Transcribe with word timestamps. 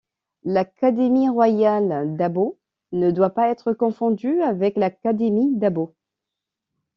L'Académie 0.45 1.29
royale 1.29 2.17
d'Åbo 2.17 2.57
ne 2.91 3.11
doit 3.11 3.35
pas 3.35 3.49
être 3.49 3.71
confondue 3.71 4.41
avec 4.41 4.75
l'Académie 4.75 5.55
d'Åbo. 5.57 5.93